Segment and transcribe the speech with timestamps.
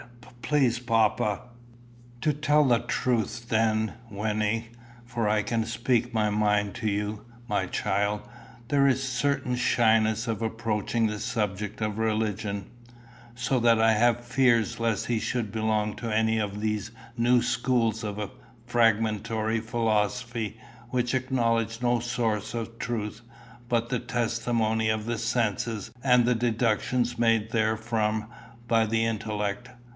[0.41, 1.43] please, papa."
[2.21, 4.69] "To tell the truth then, Wynnie,
[5.05, 8.23] for I can speak my mind to you, my child,
[8.67, 12.65] there is a certain shyness of approaching the subject of religion;
[13.35, 17.41] so that I have my fears lest he should belong to any of these new
[17.43, 18.31] schools of a
[18.65, 20.59] fragmentary philosophy
[20.89, 23.21] which acknowledge no source of truth
[23.69, 28.25] but the testimony of the senses and the deductions made therefrom
[28.67, 29.69] by the intellect."